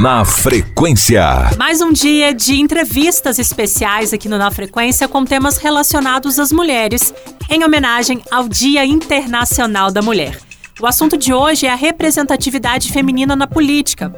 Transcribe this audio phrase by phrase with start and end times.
[0.00, 1.50] Na Frequência.
[1.58, 7.12] Mais um dia de entrevistas especiais aqui no Na Frequência com temas relacionados às mulheres,
[7.50, 10.38] em homenagem ao Dia Internacional da Mulher.
[10.80, 14.10] O assunto de hoje é a representatividade feminina na política.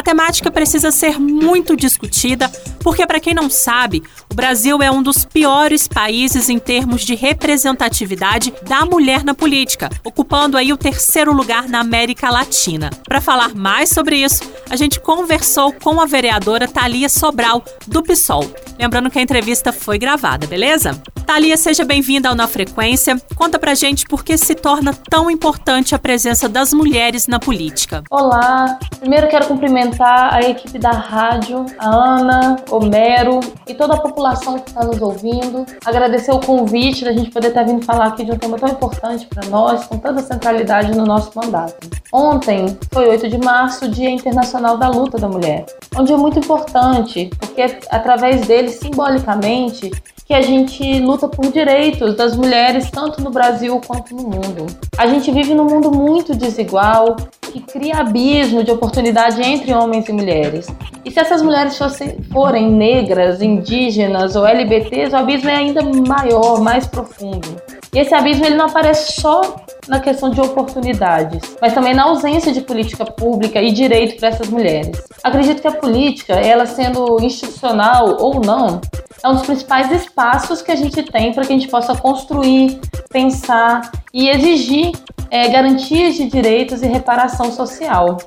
[0.00, 2.50] A temática precisa ser muito discutida,
[2.82, 7.14] porque, para quem não sabe, o Brasil é um dos piores países em termos de
[7.14, 12.88] representatividade da mulher na política, ocupando aí o terceiro lugar na América Latina.
[13.06, 18.50] Para falar mais sobre isso, a gente conversou com a vereadora Thalia Sobral, do PSOL.
[18.78, 20.98] Lembrando que a entrevista foi gravada, beleza?
[21.26, 23.20] Thalia, seja bem-vinda ao Na Frequência.
[23.36, 28.02] Conta pra gente por que se torna tão importante a presença das mulheres na política.
[28.10, 34.58] Olá, primeiro quero cumprimentar a equipe da rádio, a Ana, Homero e toda a população
[34.58, 35.64] que está nos ouvindo.
[35.84, 39.26] Agradecer o convite da gente poder estar vindo falar aqui de um tema tão importante
[39.26, 41.88] para nós, com tanta centralidade no nosso mandato.
[42.12, 47.30] Ontem foi 8 de março, Dia Internacional da Luta da Mulher, onde é muito importante,
[47.38, 49.90] porque através dele, simbolicamente,
[50.30, 54.64] que a gente luta por direitos das mulheres, tanto no Brasil quanto no mundo.
[54.96, 57.16] A gente vive num mundo muito desigual,
[57.50, 60.66] que cria abismo de oportunidade entre homens e mulheres.
[61.04, 66.60] E se essas mulheres fossem, forem negras, indígenas ou LBTs, o abismo é ainda maior,
[66.60, 67.60] mais profundo.
[67.92, 69.56] E esse abismo ele não aparece só
[69.88, 74.48] na questão de oportunidades, mas também na ausência de política pública e direito para essas
[74.48, 75.02] mulheres.
[75.24, 78.80] Acredito que a política, ela sendo institucional ou não,
[79.22, 82.78] é um dos principais espaços que a gente tem para que a gente possa construir,
[83.10, 84.92] pensar e exigir
[85.30, 88.18] é, garantias de direitos e reparação social.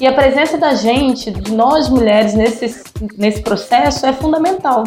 [0.00, 2.82] E a presença da gente, de nós mulheres, nesse,
[3.16, 4.84] nesse processo é fundamental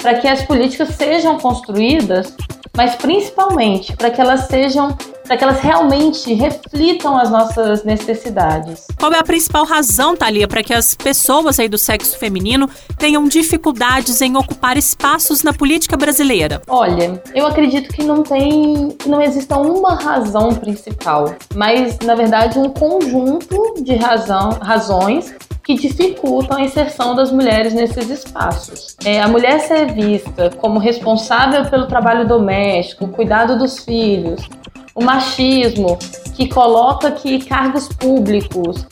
[0.00, 2.34] para que as políticas sejam construídas,
[2.76, 4.96] mas principalmente para que elas sejam
[5.26, 8.86] para que elas realmente reflitam as nossas necessidades.
[8.98, 13.24] Qual é a principal razão, Thalia, para que as pessoas aí do sexo feminino tenham
[13.24, 16.62] dificuldades em ocupar espaços na política brasileira?
[16.68, 22.58] Olha, eu acredito que não tem, que não exista uma razão principal, mas na verdade
[22.58, 25.34] um conjunto de razão, razões
[25.66, 28.96] que dificultam a inserção das mulheres nesses espaços.
[29.04, 34.48] É, a mulher ser vista como responsável pelo trabalho doméstico, cuidado dos filhos,
[34.96, 35.98] o machismo
[36.34, 38.86] que coloca que cargos públicos,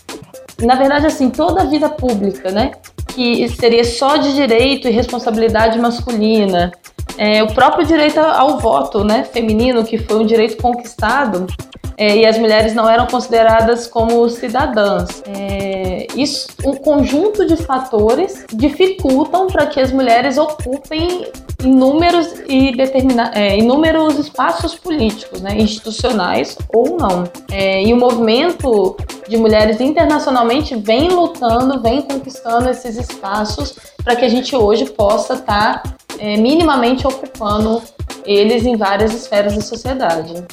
[0.63, 2.73] na verdade assim, toda a vida pública, né,
[3.09, 6.71] que seria só de direito e responsabilidade masculina,
[7.17, 11.47] é, o próprio direito ao voto, né, feminino, que foi um direito conquistado,
[11.97, 15.23] é, e as mulheres não eram consideradas como cidadãs.
[15.27, 21.27] É, isso, um conjunto de fatores dificultam para que as mulheres ocupem
[21.65, 27.25] inúmeros e determina, é, inúmeros espaços políticos, né, institucionais ou não.
[27.51, 28.97] É, e o movimento
[29.29, 35.35] de mulheres internacionalmente vem lutando, vem conquistando esses espaços para que a gente hoje possa
[35.35, 37.83] estar tá, é, minimamente ocupando
[38.25, 40.45] eles em várias esferas da sociedade.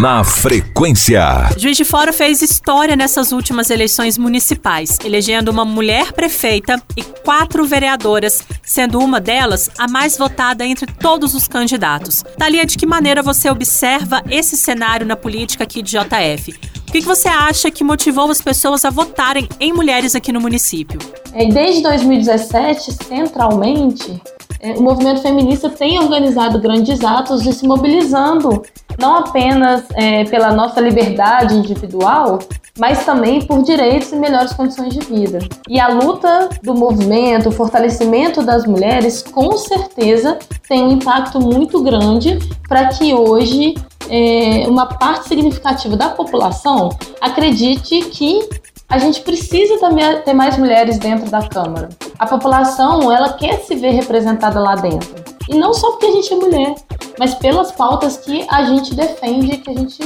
[0.00, 1.48] Na frequência.
[1.56, 7.64] Juiz de Fora fez história nessas últimas eleições municipais, elegendo uma mulher prefeita e quatro
[7.64, 12.22] vereadoras, sendo uma delas a mais votada entre todos os candidatos.
[12.36, 16.52] Thalia, de que maneira você observa esse cenário na política aqui de JF?
[16.88, 20.98] O que você acha que motivou as pessoas a votarem em mulheres aqui no município?
[21.32, 24.20] É, desde 2017, centralmente,
[24.60, 28.62] é, o movimento feminista tem organizado grandes atos e se mobilizando
[28.98, 32.38] não apenas é, pela nossa liberdade individual,
[32.78, 35.38] mas também por direitos e melhores condições de vida.
[35.68, 41.82] E a luta do movimento, o fortalecimento das mulheres, com certeza tem um impacto muito
[41.82, 43.74] grande para que hoje
[44.08, 46.90] é, uma parte significativa da população
[47.20, 48.48] acredite que
[48.88, 51.88] a gente precisa também ter mais mulheres dentro da Câmara.
[52.18, 55.24] A população, ela quer se ver representada lá dentro.
[55.48, 56.74] E não só porque a gente é mulher,
[57.18, 59.98] mas pelas pautas que a gente defende, que a gente,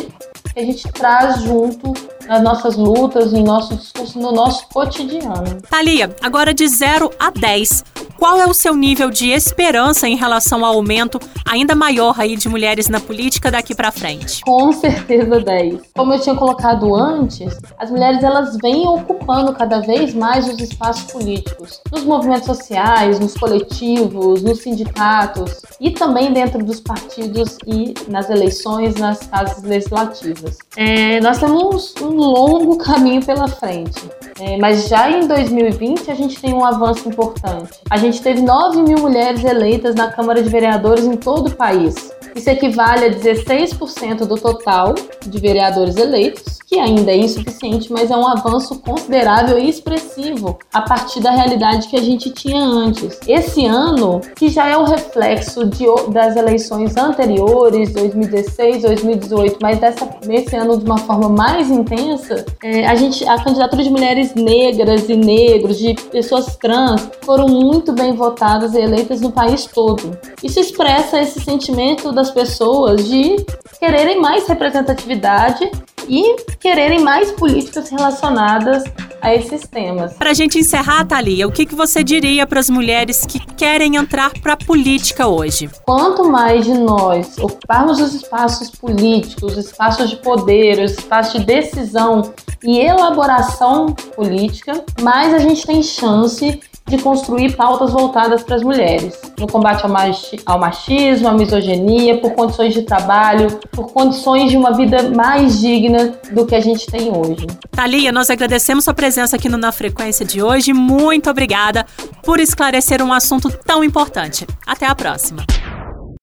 [0.55, 1.93] que a gente traz junto
[2.27, 5.61] nas nossas lutas, no nosso discurso, no nosso cotidiano.
[5.69, 7.85] Thalia, agora de 0 a 10,
[8.21, 11.19] qual é o seu nível de esperança em relação ao aumento
[11.49, 14.43] ainda maior aí de mulheres na política daqui para frente?
[14.43, 15.81] Com certeza 10.
[15.97, 21.11] Como eu tinha colocado antes, as mulheres elas vêm ocupando cada vez mais os espaços
[21.11, 28.29] políticos, nos movimentos sociais, nos coletivos, nos sindicatos e também dentro dos partidos e nas
[28.29, 30.59] eleições, nas casas legislativas.
[30.77, 34.03] É, nós temos um longo caminho pela frente,
[34.39, 37.81] é, mas já em 2020 a gente tem um avanço importante.
[37.89, 41.57] A gente gente teve 9 mil mulheres eleitas na Câmara de Vereadores em todo o
[41.57, 42.11] país.
[42.35, 44.95] Isso equivale a 16% do total
[45.27, 50.83] de vereadores eleitos, que ainda é insuficiente, mas é um avanço considerável e expressivo a
[50.83, 53.19] partir da realidade que a gente tinha antes.
[53.27, 60.09] Esse ano, que já é o reflexo de, das eleições anteriores, 2016, 2018, mas dessa,
[60.25, 65.09] nesse ano de uma forma mais intensa, é, a, gente, a candidatura de mulheres negras
[65.09, 70.19] e negros, de pessoas trans, foram muito bem votadas e eleitas no país todo.
[70.43, 73.37] Isso expressa esse sentimento das pessoas de
[73.79, 75.71] quererem mais representatividade
[76.09, 78.85] e quererem mais políticas relacionadas
[79.21, 80.15] a esses temas.
[80.15, 83.97] Para a gente encerrar, Thalia, o que, que você diria para as mulheres que querem
[83.97, 85.69] entrar para a política hoje?
[85.85, 91.47] Quanto mais de nós ocuparmos os espaços políticos, os espaços de poder, os espaços de
[91.47, 92.33] decisão
[92.63, 96.61] e elaboração política, mais a gente tem chance
[96.91, 99.85] de construir pautas voltadas para as mulheres, no combate
[100.45, 106.13] ao machismo, à misoginia, por condições de trabalho, por condições de uma vida mais digna
[106.33, 107.47] do que a gente tem hoje.
[107.71, 110.73] Thalia, nós agradecemos sua presença aqui no Na Frequência de hoje.
[110.73, 111.87] Muito obrigada
[112.23, 114.47] por esclarecer um assunto tão importante.
[114.67, 115.47] Até a próxima.